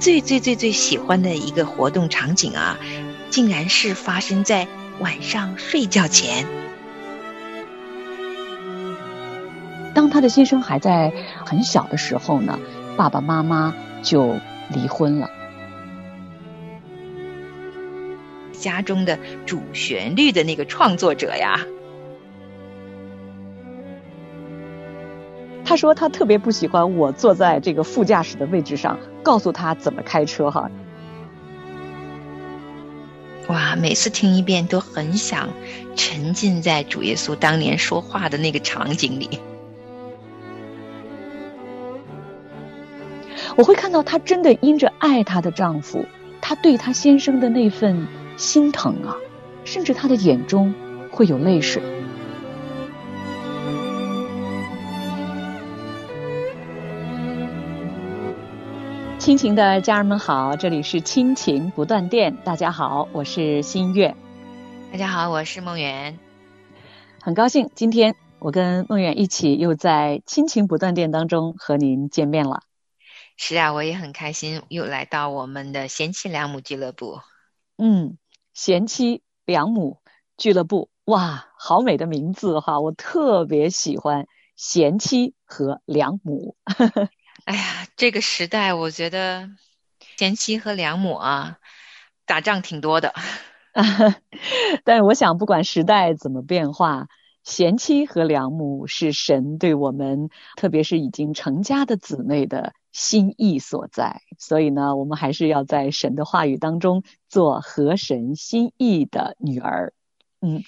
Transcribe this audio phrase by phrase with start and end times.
[0.00, 2.78] 最最最最喜欢的一个活动场景啊，
[3.28, 4.66] 竟然是发生在
[4.98, 6.46] 晚上睡觉前。
[9.94, 11.12] 当他的先生还在
[11.44, 12.58] 很小的时候呢，
[12.96, 14.36] 爸爸妈妈就
[14.72, 15.30] 离婚了。
[18.52, 21.60] 家中的主旋律的那个创作者呀。
[25.70, 30.68] 他说他特别不喜欢我坐在这个副驾驶的位置上，告诉他怎么开车哈。
[33.46, 35.48] 哇，每次听一遍都很想
[35.94, 39.30] 沉浸在主耶稣当年说话的那个场景里。
[43.54, 46.04] 我会看到她真的因着爱她的丈夫，
[46.40, 49.14] 她对她先生的那份心疼啊，
[49.64, 50.74] 甚至她的眼中
[51.12, 51.80] 会有泪水。
[59.20, 62.34] 亲情的家人们好，这里是亲情不断电。
[62.36, 64.16] 大家好，我是新月。
[64.90, 66.18] 大家好，我是梦圆。
[67.20, 72.62] 很高兴今天我跟梦圆一起又在亲情不断电当中和您见面了。
[73.36, 77.20] 是啊，我也很开心又来到我们的贤妻良母俱乐部。
[77.76, 78.16] 嗯，
[78.54, 79.98] 贤妻良母
[80.38, 82.80] 俱乐部，哇，好美的名字哈！
[82.80, 86.56] 我特别喜欢贤妻和良母。
[87.50, 89.50] 哎呀，这个时代，我觉得
[90.16, 91.58] 贤妻和良母啊，
[92.24, 93.12] 打仗挺多的。
[94.84, 97.08] 但是我想，不管时代怎么变化，
[97.42, 104.20] 贤妻和良母是神对我们，特别是已经成家的姊妹的心意所在。
[104.38, 109.92] 所以呢，我们还是要在神的话语当中做合神心意的女儿。
[110.40, 110.62] 嗯，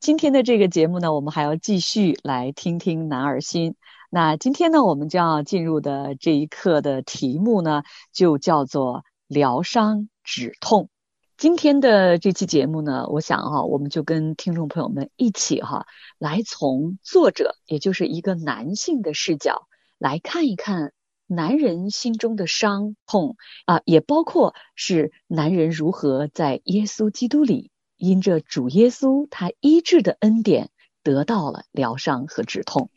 [0.00, 3.76] 今天的这个节目呢，我们还要继续来听听男儿心。
[4.14, 7.82] 那今天呢，我们将要进入的这一课的题目呢，
[8.12, 10.90] 就叫做疗伤止痛。
[11.38, 15.86] 今天的这期节目呢，我想哈，我们就跟听众朋友们一起哈，
[16.18, 20.92] 来从作者，也就是一个男性的视角来看一看
[21.26, 30.68] 男人心中的伤痛啊，也包括是男人如何在耶稣基督里，因着主耶稣他医治的恩典，
[31.02, 32.90] 得到了疗伤和止痛。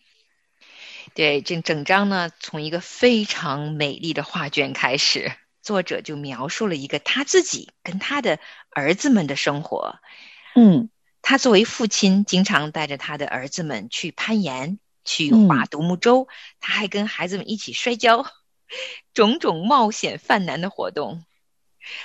[1.16, 5.32] 对，这整章呢，从一个非常美丽的画卷开始，
[5.62, 8.38] 作者就描述了一个他自己跟他的
[8.70, 9.96] 儿子们的生活。
[10.56, 10.90] 嗯，
[11.22, 16.28] 他作为父亲，经常带着他的儿子们去攀岩、去划独木舟，
[16.60, 18.26] 他还跟孩子们一起摔跤，
[19.16, 21.24] 种种冒险犯难的活动。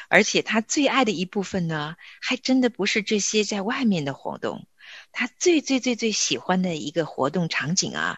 [0.09, 4.69] 而且他最爱的一部分呢，还真的不是这些在外面的活动，
[5.11, 8.17] 他最最最最喜欢的一个活动场景啊。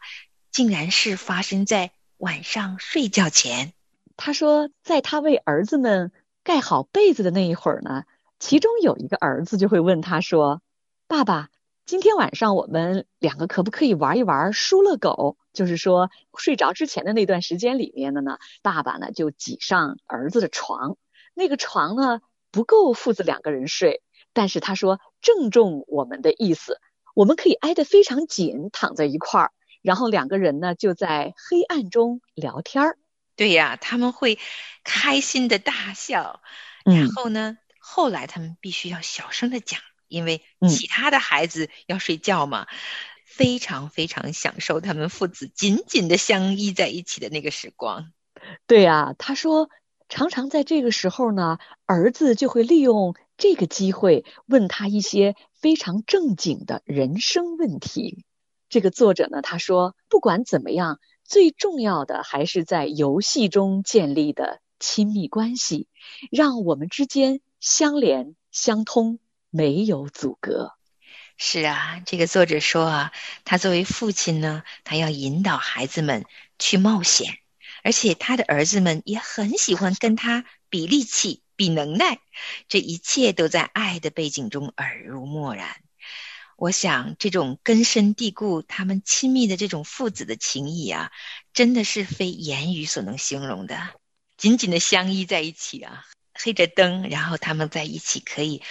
[0.52, 3.72] 竟然是发生在晚上睡觉前。
[4.16, 6.12] 他说，在他为儿子们
[6.44, 8.04] 盖好被子的那一会儿呢，
[8.38, 10.60] 其中有一个儿子就会问他说
[11.08, 11.48] ：“爸爸，
[11.86, 15.38] 今天晚上我们两个可不可以玩一玩输了狗？
[15.54, 20.98] 就是说，睡着之前的那段时间里面的呢，爸爸呢就挤上儿子的床，
[21.32, 22.20] 那个床呢
[22.50, 24.02] 不够父子两个人睡，
[24.34, 26.78] 但是他说正中我们的意思，
[27.14, 29.52] 我们可以挨得非常紧，躺在一块儿。”
[29.82, 32.98] 然后两个人呢就在黑暗中聊天儿，
[33.36, 34.38] 对呀，他们会
[34.84, 36.40] 开心的大笑。
[36.84, 42.66] 然后呢，后来他们必须要小声的讲，因为其他的孩子要睡觉嘛。
[43.24, 48.12] 非常非常享受他们父子紧紧的相依在一起的那个时光。
[48.66, 49.70] 对呀，他说
[50.10, 51.56] 常常在这个时候呢，
[51.86, 58.26] 儿子就会利用这个机会问他一些非常正经的人生问题。
[58.72, 65.88] 这个作者呢，他说，不管怎么样，最重要的还是在游戏中建立的亲密关系，
[66.30, 69.18] 让我们之间相连相通，
[69.50, 70.72] 没有阻隔。
[71.36, 73.12] 是啊，这个作者说啊，
[73.44, 76.24] 他作为父亲呢，他要引导孩子们
[76.58, 77.34] 去冒险，
[77.84, 82.20] 而且他的儿子们也很喜欢跟他比力气、比能耐，
[82.68, 85.76] 这一切都在爱的背景中耳濡目染。
[86.62, 91.10] 我想，这种根深蒂固、他们亲密的这种父子的情谊啊，
[91.52, 93.76] 真的是非言语所能形容的。
[94.36, 98.62] 紧紧的相依在一起啊，黑着灯，然后他们在一起可以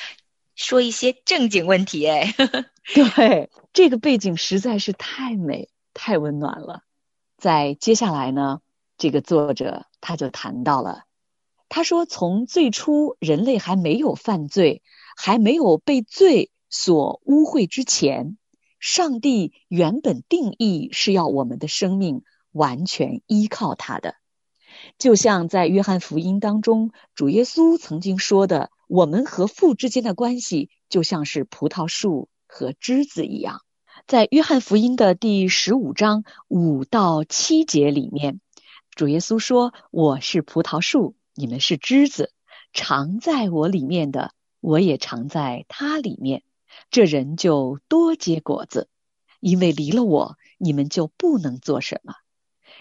[0.56, 2.08] 说一些正经问题。
[2.08, 2.34] 哎，
[2.96, 6.84] 对，这个背景实在是太美、太温暖了。
[7.36, 8.62] 在接下来呢，
[8.98, 11.04] 这个作者他就谈到了，
[11.68, 14.82] 他说，从最初人类还没有犯罪，
[15.18, 16.52] 还没有被罪。
[16.72, 18.38] 所污秽之前，
[18.80, 24.16] 上帝原本定义是要我们的生命完全依靠他的。
[24.98, 33.62] 就像在约翰福音当中，主耶稣曾经说的：“我们和父之间的关系，就像是葡萄树和枝子一样。”
[34.08, 38.40] 在约翰福音的第十五章五到七节里面，
[38.96, 42.32] 主耶稣说：“我是葡萄树，你们是枝子，
[42.72, 44.32] 常在我里面的，
[44.62, 46.44] 我也常在他里面。
[46.90, 48.90] 这人就多结果子，
[49.40, 52.16] 因为离了我，你们就不能做什么。”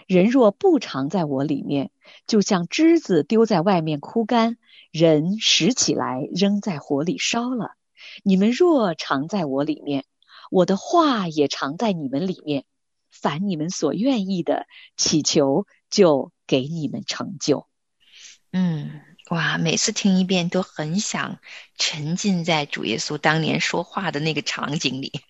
[0.07, 1.91] 人若不常在我里面，
[2.25, 4.57] 就像枝子丢在外面枯干，
[4.91, 7.75] 人拾起来扔在火里烧了。
[8.23, 10.05] 你们若常在我里面，
[10.49, 12.65] 我的话也常在你们里面，
[13.11, 14.65] 凡你们所愿意的，
[14.97, 17.67] 祈求就给你们成就。
[18.51, 19.01] 嗯，
[19.31, 21.39] 哇，每次听一遍都很想
[21.77, 25.21] 沉浸在主耶稣当年说话的那个场景里。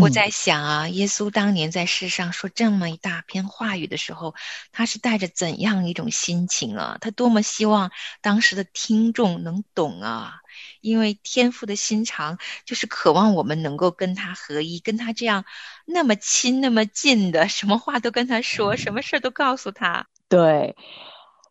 [0.00, 4.34] 我在想啊，耶稣当年在世上说这么一大篇话语的时候，
[4.72, 6.96] 他是带着怎样一种心情啊？
[7.02, 7.90] 他多么希望
[8.22, 10.36] 当时的听众能懂啊！
[10.80, 15.44] 因为天父的心肠就是渴望我们能够跟他合一，跟他这样
[15.84, 20.06] 那么亲、那么近的，什么话都跟他说，什么事都告诉他。
[20.30, 20.76] 对，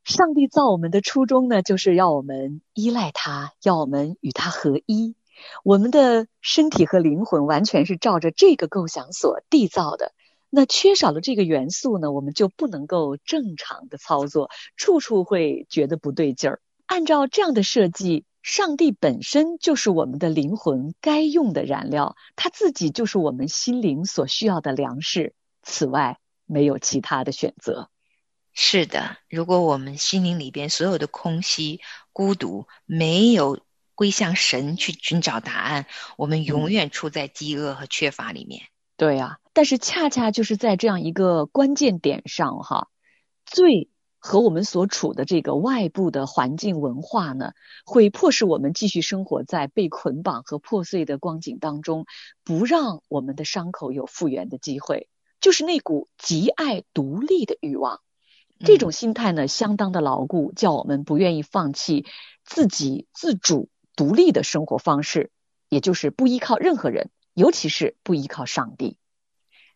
[0.07, 5.17] 上帝造我们的初衷呢，就是要我们依赖他，要我们与他合一。
[5.65, 10.13] 我们的身体和灵魂完全是照着这个构想所缔造的。
[10.49, 16.61] 那缺少了这个元素呢，我们就不能够正常的操作，处处会觉得不对劲儿。
[16.85, 25.33] 按照这样的设计，上帝本身就是我们的灵魂该用的燃料，他自己就是我们心灵所需要的粮食。
[25.63, 27.89] 此外，没有其他的选择。
[28.59, 31.79] 是的，如果我们心灵里边所有的空虚、
[32.11, 33.59] 孤独没有。
[33.97, 35.87] 归向神去寻找答案，
[36.17, 38.61] 我们永远处在饥饿和缺乏里面。
[38.95, 42.89] 对呀，但是恰恰就是在这样一个关键点上，哈，
[43.43, 43.89] 最
[44.19, 47.53] 和我们所处的这个外部的环境文化呢，
[47.87, 52.05] 会迫使我们继续生活在被捆绑和破碎的光景当中，
[52.43, 55.09] 不让我们的伤口有复原的机会。
[55.41, 58.01] 就是那股极爱独立的欲望，
[58.65, 62.05] 这种心态呢，相当的牢固，叫我们不愿意放弃
[62.43, 63.69] 自己自主。
[63.95, 65.31] 独立的生活方式，
[65.69, 68.99] 也就是不依靠任何人，尤其是不依靠上帝。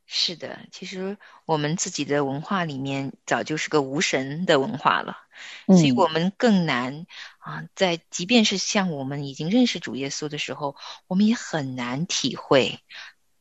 [0.06, 1.18] 是的，其实
[1.48, 5.18] 我们自己的文化里面早就是个无神的文化了，
[5.66, 7.07] 所以我们更难
[7.39, 10.75] 啊，在即便是像我们已经认识主耶稣的时候，
[11.07, 12.78] 我们也很难体会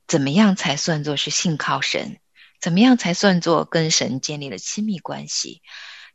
[0.07, 2.20] 怎么样才算作是信靠神，
[2.61, 5.63] 怎么样才算作跟神建立了亲密关系。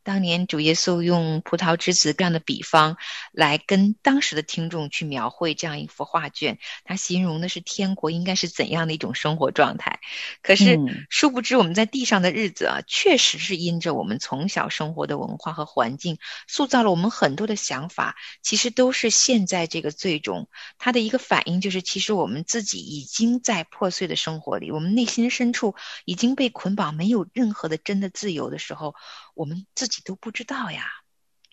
[0.05, 2.95] 当年主耶稣用葡萄之子这样的比方
[3.31, 9.99] 来跟当时的听众去描绘这样一幅画卷，他形容的是天国应该是怎样的一种生活状态。
[10.43, 10.79] 可是
[11.09, 20.47] 殊不知我们在地上的日子啊，确实是因着我们从小生活的文化和环境，塑造了我们很多的想法，其实都是现在这个最终
[20.77, 25.73] 它的一个反应，就是其实我们自己已经在破碎的生活里，我们内心深处
[26.05, 28.93] 已经被捆绑，没有任何的真的自由的时候。
[29.33, 30.83] 我们自己都不知道呀，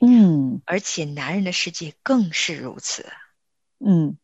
[0.00, 3.06] 嗯，而且男人的世界更是如此，
[3.78, 4.16] 嗯，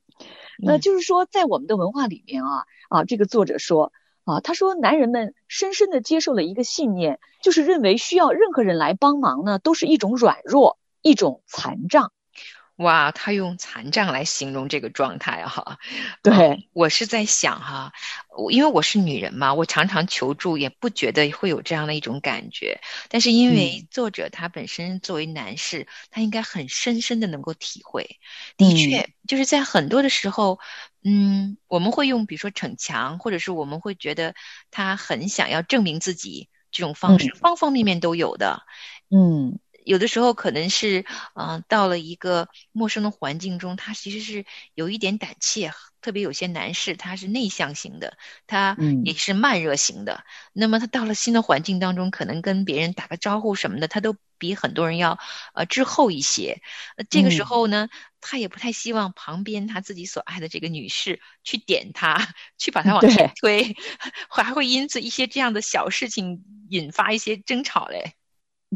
[0.58, 3.92] 那就是说，在我们的文化里面啊啊，这个作者说
[4.24, 12.12] 啊，他说男人们深深的接受了一个信念，就是认为需要任何人来帮忙呢，都是一种软弱，一种残障。
[12.78, 15.78] 哇，他用残障来形容这个状态哈，
[16.22, 17.92] 对我是在想哈，
[18.36, 22.80] 我因为我是女人嘛，我常常求助，也不觉得会有这样的一种感觉。
[23.08, 28.20] 但是因为作者他本身作为男士，他应该很深深的能够体会。
[28.56, 30.60] 的确，就是在很多的时候，
[31.02, 34.34] 嗯，我们会用比如说逞强，或者是我们会觉得
[34.70, 38.62] 他很想要证明自己这种方式，方方面面都有的，
[39.10, 39.58] 嗯。
[39.88, 50.24] 有的时候可能是，嗯，到了一个陌生的环境中，他其实是有一点胆怯，特别有些男士他是内向型的，他也是慢热型的。
[50.52, 55.18] 那么他到了新的环境当中，可能跟别人打个招呼什么的，他都比很多人要
[55.54, 56.60] 呃滞后一些。
[57.08, 57.88] 这个时候呢，
[58.20, 63.74] 他也不太希望旁边他自己所爱的这个女士去点他，去把他往前推，
[64.28, 68.12] 还会因此一些这样的小事情引发一些争吵嘞。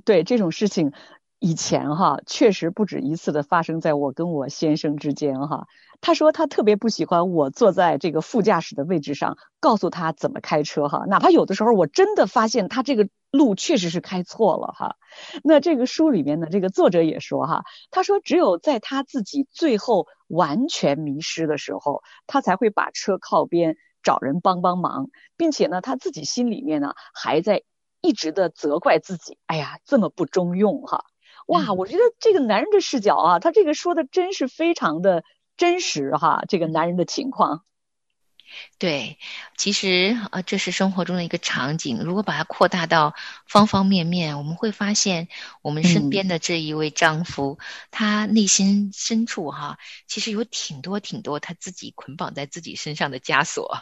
[0.05, 0.93] 对这种事情，
[1.39, 5.67] 以前哈确实不止一次的发生在我跟我先生之间哈。
[6.01, 11.05] 他说他特别不喜欢我坐在这个副驾驶的位置上，告诉他怎么开车哈。
[11.07, 14.97] 哪怕有的时候我真的发现他这个路确实是开错了哈。
[15.45, 27.63] 那这个书里面呢，这个作者也说哈，他说只有在他自己最后完全迷失的时候，他才会把车靠边找人帮帮忙，并且呢他自己心里面呢还在。
[28.03, 31.07] 一直的责怪自己，哎呀，这么不中用哈。
[31.47, 35.25] 哇，我觉得这个男人的视角啊，他这个说的真是非常的
[35.57, 37.65] 真实哈，这个男人的情况。
[38.79, 39.19] 对，
[39.57, 42.01] 其实啊，这是生活中的一个场景。
[42.05, 43.15] 如果把它扩大到
[43.47, 45.29] 方方面面，我们会发现，
[45.63, 47.59] 我们身边的这一位丈夫，
[47.91, 53.79] 他内心深处哈，其实有挺多挺多他自己捆绑在自己身上的枷锁。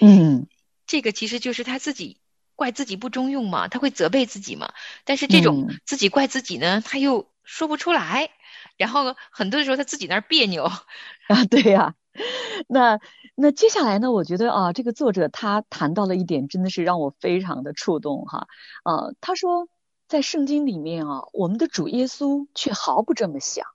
[0.00, 0.46] 嗯，
[0.86, 2.18] 这个其实就是他自己。
[2.56, 4.72] 怪自己不中用嘛，他会责备自己嘛。
[5.04, 8.30] 但是这种自己怪自己呢，他又说不出来。
[8.76, 10.64] 然后很多的时候他自己那儿别扭
[11.28, 11.94] 啊，对呀。
[12.68, 12.98] 那
[13.34, 14.10] 那接下来呢？
[14.12, 18.46] 我觉得啊，这个作者他谈到了一点，真的是让我非常的触动哈。
[18.84, 19.68] 呃，他说
[20.08, 23.66] 在圣经里面啊，我们的主耶稣却毫不这么想。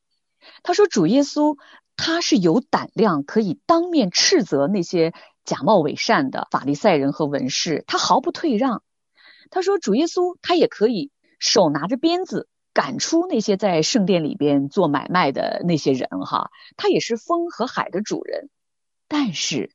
[0.64, 1.58] 他说主耶稣
[1.96, 5.14] 他是有胆量可以当面斥责那些。
[5.50, 8.84] 假冒伪善的法利赛人和文士，他毫不退让。
[9.50, 18.52] 他说：“主耶稣，他也可以手拿着鞭子赶出那些在圣殿里边做买卖的那些人，哈，他也是风和海的主人。
[19.08, 19.72] 但是，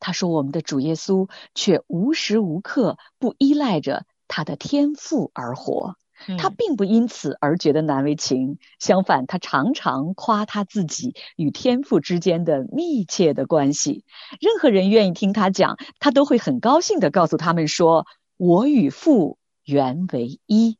[0.00, 5.94] 他说我们的主耶稣却无时无刻不依赖着他的天赋而活。”
[6.38, 14.04] 他并不因此而觉得难为情，相反，他常常夸他自己与天赋之间的密切的关系。
[14.40, 20.78] 任何人愿意听他讲，他都会很高兴的告诉他们说：“我与父原为一。”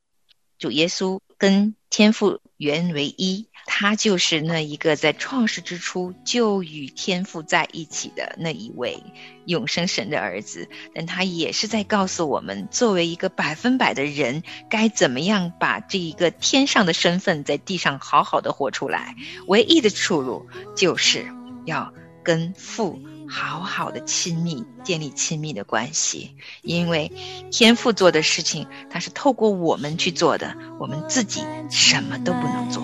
[0.58, 3.46] 主耶稣跟天赋原为一。
[3.64, 9.00] 他就是那一个在创世之初就与天赋在一起的那一位
[9.46, 19.14] 永生神的儿子，但他也是在告诉我们，作为一个百分百的人，该怎么样把这一个天上的身份在地上好好的活出来。
[19.46, 21.26] 唯一的出路就是
[21.64, 21.92] 要
[22.24, 23.00] 跟父。
[23.32, 27.10] 好好的亲密，建立亲密的关系，因为
[27.50, 32.82] 天父做的事情，他是透过我们去做的，我们自己什么都不能做。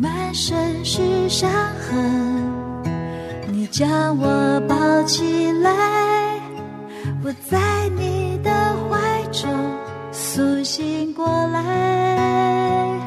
[0.00, 2.84] 满身是伤痕，
[3.52, 6.40] 你将我抱起来，
[7.24, 8.50] 我在你的
[8.88, 9.50] 怀中
[10.12, 12.97] 苏醒过来，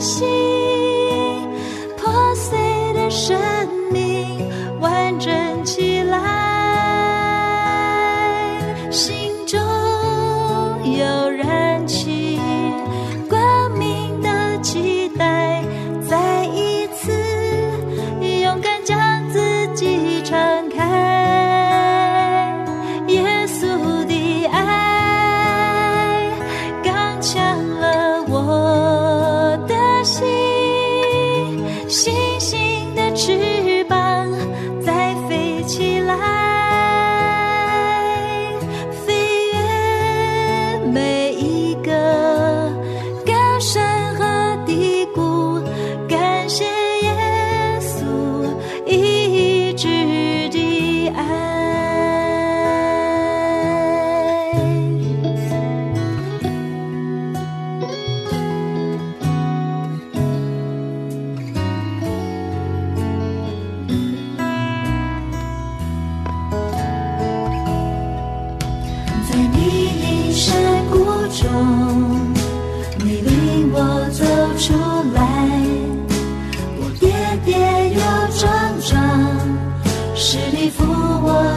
[0.00, 0.39] 心，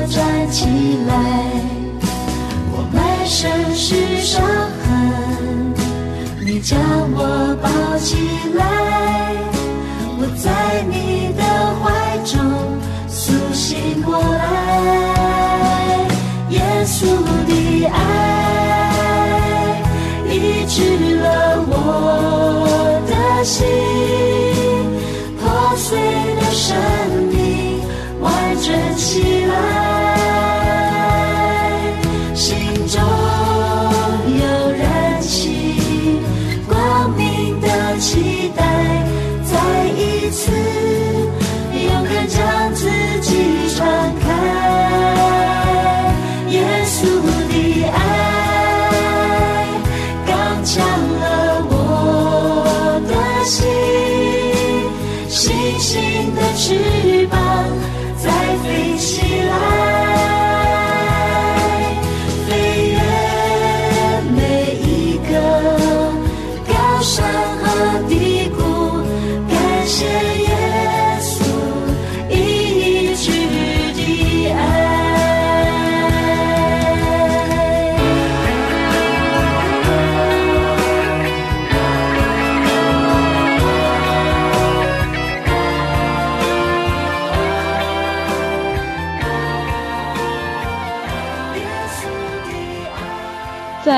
[0.07, 0.65] 站起
[1.07, 1.13] 来
[2.71, 5.73] 我满身是伤痕
[6.45, 6.79] 你将
[7.13, 8.17] 我抱起
[8.53, 9.33] 来
[10.19, 11.43] 我在你的
[11.79, 12.39] 怀中
[13.07, 14.52] 苏醒过来。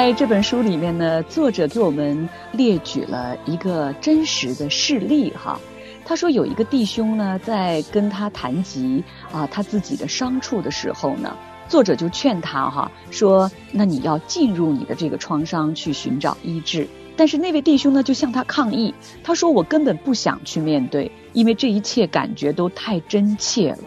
[0.05, 5.59] 在这本书里面呢，作者给我们列举了一个真实的事例哈。
[6.05, 11.35] 他说有一个弟兄呢，在跟他谈及啊他自己的伤处的时候呢，
[11.67, 18.93] 作者就劝他哈说：“那你要进入你的这个创伤去寻找医治。”但是那位弟兄呢，就向他抗议，
[19.23, 23.79] 他说：“我根本不想去面对，因为这一切感觉都太真切了。”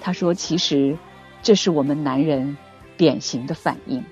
[0.00, 0.96] 他说：“其实
[1.42, 2.56] 这是我们男人
[2.96, 4.04] 典型的反应，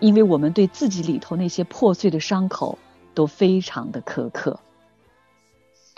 [0.00, 2.78] 因为我们对自己里头那些破碎的伤口
[3.14, 4.60] 都非常的苛刻。”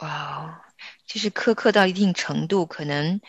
[0.01, 0.63] 哇。
[1.07, 3.23] 就是苛刻到一定程度，可能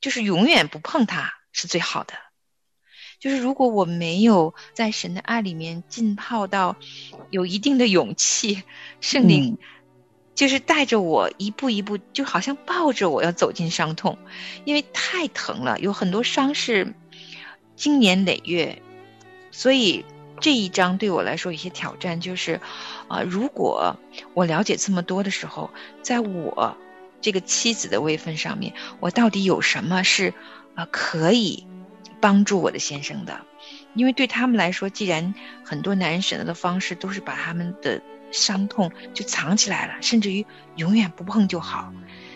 [0.00, 2.14] 就是永远不碰它是最好的。
[3.18, 6.76] 就是如果我没有在神的爱里面浸泡到
[7.30, 8.62] 有一定的勇气，
[9.00, 9.58] 圣灵
[10.36, 14.16] 就是带着我一步一步，就好像抱着我要走进伤痛，
[14.64, 16.94] 因为太疼了，有很多伤是
[17.74, 18.80] 经年累月，
[19.56, 20.04] 所以
[20.38, 22.60] 这一章对我来说有些挑战，就是
[23.08, 23.96] 啊，如果
[24.34, 25.70] 我了解这么多的时候，
[26.02, 26.76] 在我。
[27.22, 30.32] 这个妻子的位分上面，我到底有什么是
[30.76, 31.66] 啊可以
[32.20, 33.40] 帮助我的先生的？
[33.94, 35.34] 因为对他们来说，既然
[35.64, 40.46] 很多男人选择的方式都是把他们的伤痛就藏起来了，甚至于
[40.76, 41.92] 永远不碰就好。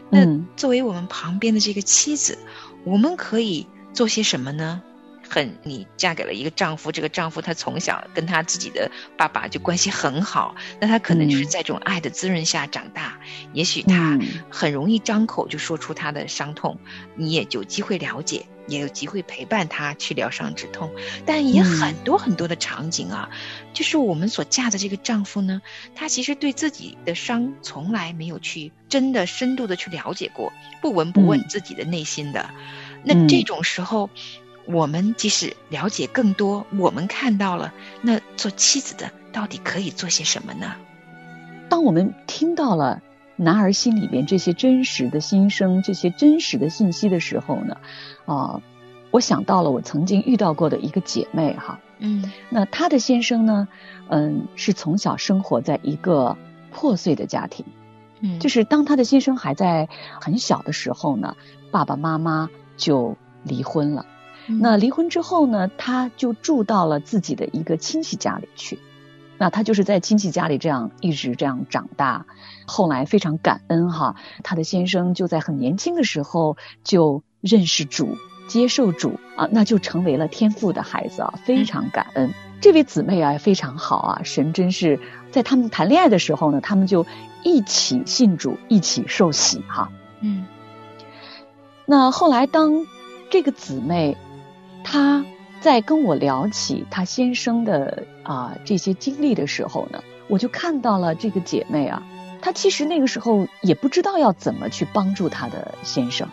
[0.09, 2.37] 那作为我们旁边的这个妻子，
[2.85, 4.83] 我们可以做些什么呢？
[5.31, 13.21] 很，你嫁给了一个丈夫，这个丈夫他从小跟他自己的爸爸就关系很好，那他可能就是在这种爱的滋润下长大，
[13.53, 14.19] 也许他
[14.51, 16.77] 很容易张口就说出他的伤痛，
[17.15, 20.91] 你也有机会了解，也有机会陪伴他去疗伤止痛。
[21.25, 23.31] 但也很多很多的场景啊，
[23.73, 25.63] 就是我们所嫁的这个丈夫呢，
[25.95, 32.51] 他其实对自己的伤从来没有去真的深度的去了解过，不闻不问自己的内心的，
[33.05, 34.11] 那这种时候。
[34.67, 40.75] 我们即使了解更多，我们看到了，那做妻子的到底可以做些什么呢？
[41.69, 43.03] 当我们听到了
[43.37, 47.77] 男儿心里边这些真实的心声、这些真实的信息的时候呢，
[48.27, 48.61] 啊，
[49.11, 53.69] 我想到了我曾经遇到过的一个姐妹哈，嗯，那她的先生呢，
[54.09, 56.37] 嗯，是从小生活在一个
[56.71, 57.65] 破碎的家庭，
[58.21, 59.89] 嗯，就是当她的先生还在
[60.21, 61.37] 很小的时候呢，
[61.71, 64.07] 爸爸妈妈就离婚了。
[64.47, 68.79] 那离婚之后呢，他就住到了自己的一个亲戚家里去。
[69.39, 72.27] 那他就是在亲戚家里这样一直这样长大。
[72.67, 82.35] 后来非常感恩哈，他的先生就在很年轻的时候就认识主、接受主啊，那就成为了天父的孩子啊，非常感恩。
[82.61, 85.01] 这位姊妹啊非常好啊，神真是
[85.31, 87.07] 在他们谈恋爱的时候呢，他们就
[87.43, 89.91] 一起信主，一起受洗哈。
[90.21, 90.45] 嗯。
[91.87, 92.87] 那后来当
[93.31, 94.19] 这个姊妹。
[94.83, 95.25] 他
[95.61, 102.03] 在跟我聊起她先生的啊这些经历的时候呢，我就看到了这个姐妹啊，
[102.41, 106.29] 她其实那个时候也不知道要怎么去帮助她的先生。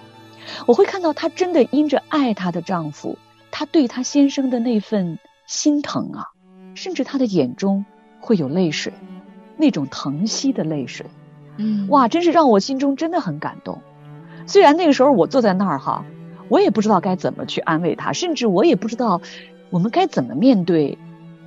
[0.65, 3.17] 我会看到她真的因着爱她的丈夫，
[3.51, 6.27] 她对她先生的那份心疼啊，
[6.73, 7.85] 甚至她的眼中
[8.21, 8.93] 会有泪水，
[9.57, 11.05] 那种疼惜的泪水，
[11.57, 13.81] 嗯，哇，真是让我心中真的很感动。
[14.45, 16.05] 虽然那个时候我坐在那儿哈。
[16.49, 19.21] 我也不知道该怎么去安慰他，甚至我也不知道
[19.69, 20.97] 我们该怎么面对，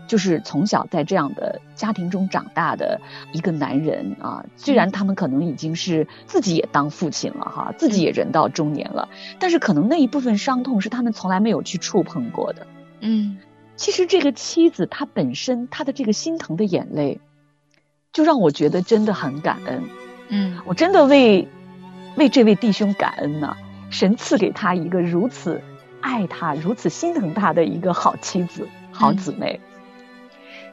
[0.06, 3.00] 就是从小在这样的家庭中长大的
[3.32, 4.44] 一个男人啊。
[4.56, 9.08] 虽然他们可能已经是自己也当父亲了哈，自己也人到中年了，
[9.38, 12.66] 但是可能那一部分伤痛是他们从来没有去触碰过的。
[13.00, 13.38] 嗯，
[13.76, 17.20] 其实这个妻子她本身她的这个心疼的眼泪，
[18.12, 19.82] 就让我觉得真的很感恩。
[20.28, 21.48] 嗯，我真的为
[22.16, 23.56] 为这位弟兄感恩呢。
[23.90, 25.62] 神赐给他一个如此
[26.00, 29.60] 爱他、如此心疼他的一个好妻子、好姊妹。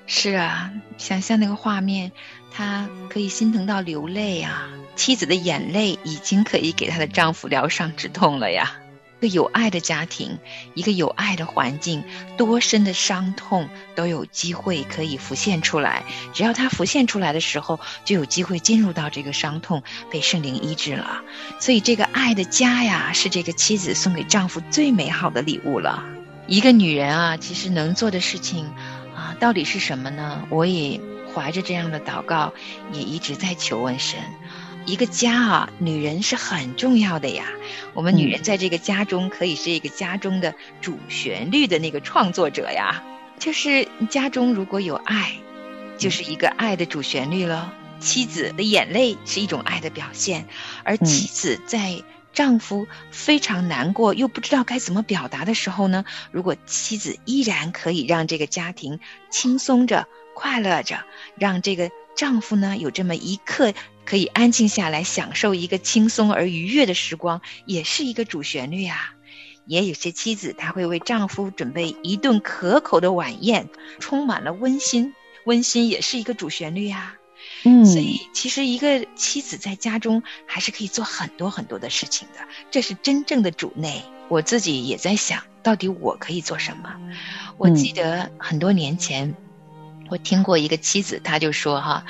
[0.06, 2.13] 是啊，想象那个画面，
[2.51, 4.69] 他可以心疼到流泪啊！
[4.95, 8.77] 妻子的眼泪已经可以给她的丈夫疗伤止痛了呀。
[9.19, 10.38] 一个有爱的家庭，
[10.75, 12.03] 一个有爱的环境，
[12.38, 16.03] 多深的伤痛都有机会可以浮现出来。
[16.34, 21.21] 只要它浮现出来的时候，就有机会进入到这个伤痛，被圣灵医治了。
[21.60, 26.06] 所以，这个爱的家呀，是这个妻子送给丈夫最美好的礼物了。
[26.45, 28.67] 一个女人啊，其实能做的事情
[29.15, 30.43] 啊，到底是什么呢？
[30.51, 31.01] 我也
[31.34, 32.53] 怀着这样的祷告，
[32.93, 34.19] 也一直在求问神。
[34.88, 37.43] 一个家啊，女人是很重要的呀。
[37.93, 43.04] 我们女人在这个家中可以是一个家中的主旋律的那个创作者呀。
[43.38, 45.34] 就是家中如果有爱，
[45.97, 47.73] 就是一个爱的主旋律了。
[48.00, 50.47] 妻子的眼泪是一种爱的表现，
[50.86, 61.04] 而妻子在丈夫非常难过又不知道该怎么表达的时候呢，如果妻子依然可以让这个家庭轻松着、快乐着，
[61.38, 63.73] 让这个丈夫呢有这么一刻
[64.08, 69.13] 可以安静下来，享受一个轻松而愉悦的时光，也是一个主旋律啊。
[69.65, 73.67] 也有些妻子，她会为丈夫准备一顿可口的晚宴，
[74.00, 77.15] 充满了温馨，温馨也是一个主旋律啊。
[77.65, 84.02] 嗯，所以其实一个妻子在家中还是可以做很多很多的事情的，这是真正的主内。
[84.30, 86.96] 我自己也在想，到底我可以做什么？
[87.58, 89.36] 我记得很多年前。
[90.10, 92.06] 我听过一个妻子，她就说哈，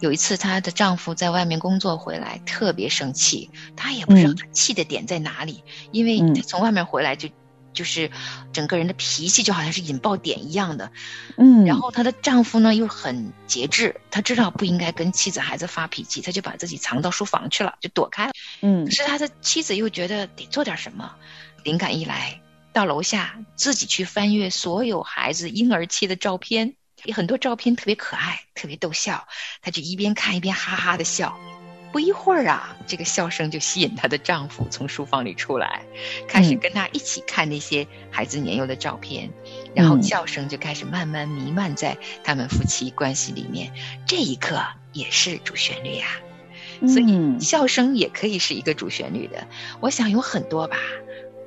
[0.00, 7.28] 有一次她的丈夫在外面工作回来，特别生气，她也不知道他气的点在哪里，因为他从外面回来就
[7.72, 8.10] 就是
[8.52, 10.90] 整个人的脾气就好像是引爆点一样的，
[11.36, 18.32] 嗯，然后她的丈夫呢又很节制，他知道不应该跟妻子孩子发脾气，他就把自己藏到书房去了，就躲开了，
[18.62, 21.14] 嗯，可是他的妻子又觉得得做点什么，
[21.62, 22.40] 灵感一来
[22.72, 26.74] 到楼下自己去翻阅所有孩子婴儿期的照片。
[27.04, 29.26] 有很多照片特别可爱，特别逗笑，
[29.62, 31.38] 她就一边看一边哈哈的笑。
[31.92, 35.82] 不一会儿啊，这个笑声就吸引她的丈夫从书房里出来，
[36.28, 39.28] 开始跟她一起看那些孩子年幼的照片，
[39.74, 43.72] 然后笑声就开始慢慢弥漫在他们夫妻关系里面。
[44.06, 46.06] 这一刻也是主旋律呀，
[46.86, 49.48] 所以笑声也可以是一个主旋律的。
[49.80, 50.76] 我想有很多吧。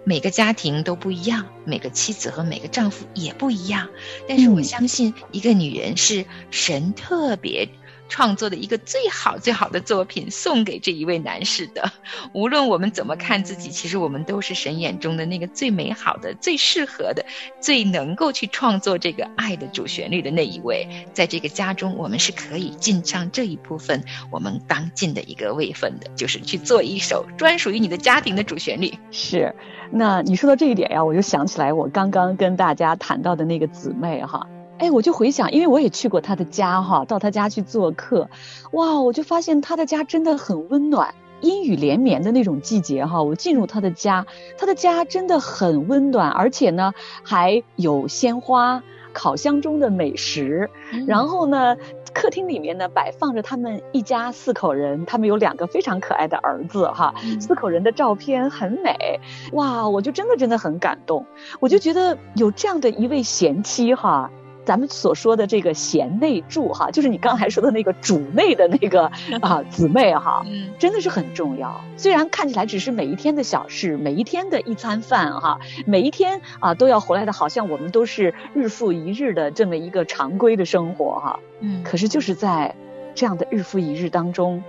[0.06, 3.89] 每个家庭都不一样，每个妻子和每个丈夫也不一样。
[4.28, 7.70] 但是我相信，一个女人是神特别。
[8.10, 11.92] 创作的一个最好最好的作品送给这一位男士的。
[12.34, 17.26] 无论我们怎么看自己，其实我们都是神眼中的那个最美好的、最适合的、
[17.60, 20.88] 最能够去创作这个爱的主旋律的那一位。
[21.13, 28.94] 在这个家中，我们是可以尽上这一部分我们当尽的一个位分的，就是去做一首专属于你的家庭的主旋律。
[29.12, 29.56] 是，
[29.92, 34.48] 那你说到这一点呀，我就想起来我刚刚跟大家谈到的那个姊妹哈。
[34.80, 38.30] 哎，我就回想，因为我也去过他的家哈，到他家去做客，
[38.72, 44.26] 哇，我就发现他的家真的很温暖，阴雨连绵的那种季节哈，我进入他的家，
[44.58, 46.92] 他的家真的很温暖，而且呢
[47.24, 48.84] 还有鲜花，
[49.14, 50.70] 烤箱中的美食，
[51.08, 51.78] 然后呢，
[52.14, 59.20] 客厅里面呢摆放着他们一家四口人，他们有两个非常可爱的儿子哈，四口人的照片很美，
[59.54, 61.26] 哇，我就真的真的很感动，
[61.62, 64.30] 我就觉得有这样的一位贤妻哈。
[64.65, 70.45] 咱们所说的这个贤内助哈，就是你刚才说的那个主内的那个 啊姊妹哈，
[70.80, 71.82] 真的是很重要。
[71.97, 81.39] 虽然看起来只是每一天的小事，每一天的一餐饭哈，每一天啊都要回来的，好像我们都是日复一日的这么一个常规的生活哈。
[81.60, 82.76] 嗯，可是就是在
[83.15, 84.63] 这样的日复一日当中，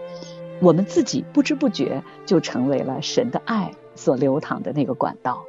[0.61, 5.45] 我们自己不知不觉就成为了神的爱所流淌的那个管道。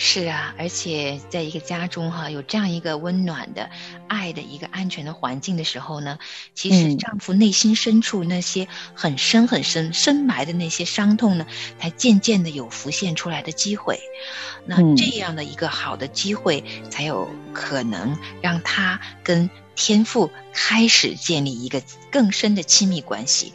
[0.00, 3.68] 是啊，而且在一个家中哈，有这样一个温暖的、
[4.06, 6.20] 爱的一个安全的环境的时候呢，
[6.54, 11.46] 其实丈夫内心深处那些很深很深深埋的那些伤痛呢，
[11.80, 13.98] 才渐渐的有浮现出来的机会。
[14.64, 21.82] 那这样的一个好的机会，才有可能让他跟天父开始建立一个
[22.12, 23.52] 更深的亲密关系。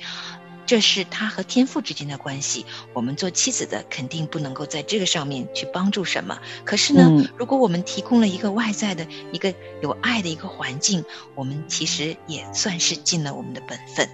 [0.73, 2.65] 这是他和天父之间的关系。
[2.93, 6.39] 我们做妻子的肯定不能够在这个上面去帮助什么。
[6.65, 11.05] 可是呢，如果我们提供了一个外在的一个有爱的一个环境，
[11.35, 14.09] 我们其实也算是尽了我们的本分。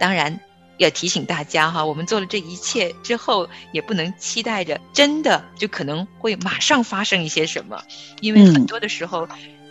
[0.00, 0.40] 当然，
[0.78, 7.84] 要提醒大家哈，我们做了这一切之后，也不能期待着真的就可能会马上发生一些什么，
[8.20, 9.28] 因为很多的时候，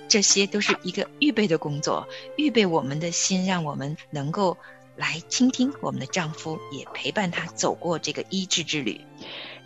[0.08, 4.56] 这些都是一个预备的工作，预备我们的心，让我们能够。
[5.00, 9.00] 来倾听我们的丈夫，也陪伴他走过这个医治之旅。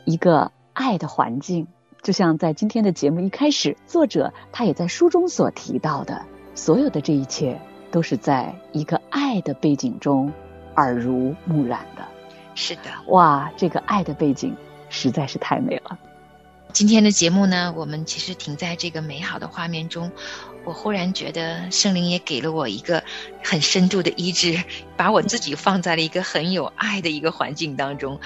[0.06, 1.66] 一个爱的环境，
[2.04, 10.32] 就像在今天的节目一开始，作者他也在书中所提到的，所有的这一切都是在一个爱的背景中
[10.76, 12.08] 耳濡目染的。
[12.54, 14.56] 是的，哇，这个爱的背景
[14.90, 15.98] 实在是太美了。
[16.74, 20.12] 今天的节目呢，我们其实停在这个美好的画面中。
[20.66, 23.04] 我忽然觉得圣灵也给了我一个
[23.44, 24.64] 很深度的医治，
[24.96, 28.20] 把我自己放在了一个很有爱的一个环境当中。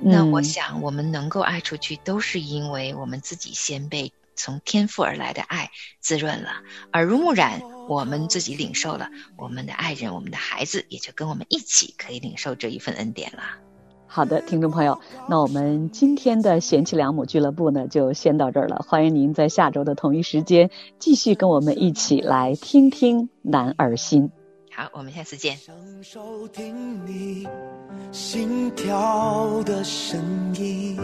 [0.00, 13.71] 那我想，我们能够爱出去，都是因为我们自己先被从天赋而来的爱滋润了，耳濡目染，我们自己领受了，我们的爱人、我们的孩子也就跟我们一起可以领受这一份恩典了。
[14.14, 18.84] 好的，听众朋友，那我们今天的贤妻良母俱乐部呢，就先到这儿了。
[18.86, 24.30] 欢迎您在下周的同一时间继续跟我们一起来听听男儿心。
[24.70, 25.56] 好，我们下次见。
[25.56, 27.48] 享受听你
[28.10, 30.20] 心跳的声
[30.56, 30.98] 音，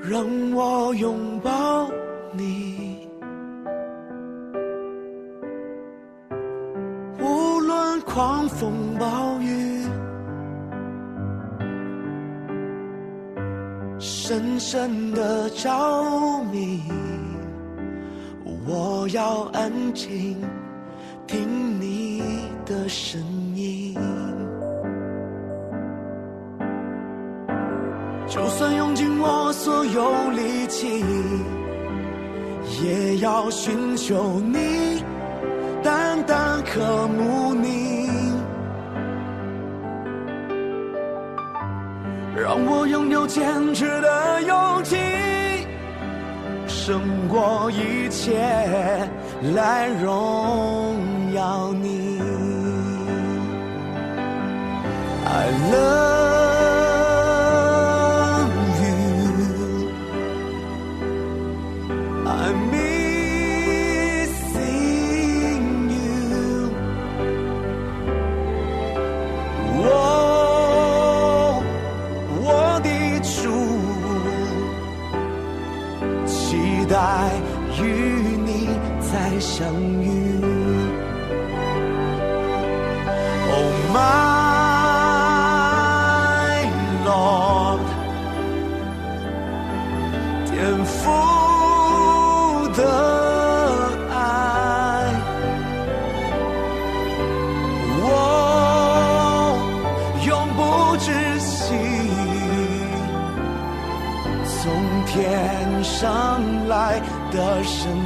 [0.00, 1.90] 让我拥抱
[2.36, 2.95] 你。
[8.16, 9.84] 狂风暴雨，
[13.98, 16.80] 深深的着迷。
[18.66, 20.34] 我要安静
[21.26, 22.22] 听你
[22.64, 23.20] 的声
[23.54, 23.94] 音，
[28.26, 31.04] 就算用尽我所有力气，
[32.82, 35.02] 也要寻求你，
[35.82, 37.85] 单单渴慕你，
[42.96, 44.96] 拥有坚持的勇气。
[46.66, 48.40] 胜过一切
[49.54, 50.96] 来荣
[51.34, 52.18] 耀你。
[55.26, 56.25] I love
[76.88, 77.32] 待
[77.80, 77.82] 与
[78.44, 78.68] 你
[79.00, 80.40] 再相遇。
[83.48, 84.25] Oh my
[107.36, 108.05] 的身